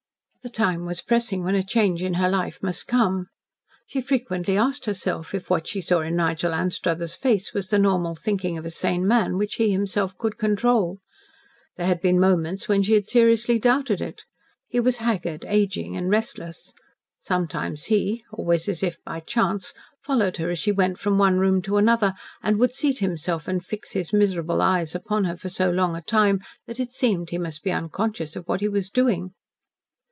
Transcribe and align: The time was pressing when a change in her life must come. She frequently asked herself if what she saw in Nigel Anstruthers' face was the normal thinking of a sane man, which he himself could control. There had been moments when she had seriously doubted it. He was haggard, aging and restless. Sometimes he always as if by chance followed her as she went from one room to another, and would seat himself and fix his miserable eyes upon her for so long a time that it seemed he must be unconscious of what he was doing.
The 0.43 0.49
time 0.49 0.85
was 0.87 1.01
pressing 1.01 1.43
when 1.43 1.53
a 1.53 1.61
change 1.61 2.01
in 2.01 2.15
her 2.15 2.27
life 2.27 2.63
must 2.63 2.87
come. 2.87 3.27
She 3.85 4.01
frequently 4.01 4.57
asked 4.57 4.85
herself 4.85 5.35
if 5.35 5.51
what 5.51 5.67
she 5.67 5.81
saw 5.81 5.99
in 5.99 6.15
Nigel 6.15 6.51
Anstruthers' 6.55 7.15
face 7.15 7.53
was 7.53 7.69
the 7.69 7.77
normal 7.77 8.15
thinking 8.15 8.57
of 8.57 8.65
a 8.65 8.71
sane 8.71 9.07
man, 9.07 9.37
which 9.37 9.57
he 9.57 9.69
himself 9.71 10.17
could 10.17 10.39
control. 10.39 10.97
There 11.77 11.85
had 11.85 12.01
been 12.01 12.19
moments 12.19 12.67
when 12.67 12.81
she 12.81 12.93
had 12.95 13.07
seriously 13.07 13.59
doubted 13.59 14.01
it. 14.01 14.23
He 14.67 14.79
was 14.79 14.97
haggard, 14.97 15.45
aging 15.47 15.95
and 15.95 16.09
restless. 16.09 16.73
Sometimes 17.19 17.83
he 17.85 18.23
always 18.31 18.67
as 18.67 18.81
if 18.81 18.97
by 19.03 19.19
chance 19.19 19.75
followed 20.01 20.37
her 20.37 20.49
as 20.49 20.57
she 20.57 20.71
went 20.71 20.97
from 20.97 21.19
one 21.19 21.37
room 21.37 21.61
to 21.61 21.77
another, 21.77 22.15
and 22.41 22.57
would 22.57 22.73
seat 22.73 22.97
himself 22.97 23.47
and 23.47 23.63
fix 23.63 23.91
his 23.91 24.11
miserable 24.11 24.59
eyes 24.59 24.95
upon 24.95 25.25
her 25.25 25.37
for 25.37 25.49
so 25.49 25.69
long 25.69 25.95
a 25.95 26.01
time 26.01 26.41
that 26.65 26.79
it 26.79 26.91
seemed 26.91 27.29
he 27.29 27.37
must 27.37 27.61
be 27.61 27.71
unconscious 27.71 28.35
of 28.35 28.47
what 28.47 28.61
he 28.61 28.67
was 28.67 28.89
doing. 28.89 29.35